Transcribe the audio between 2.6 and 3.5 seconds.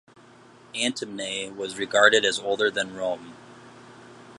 than Rome.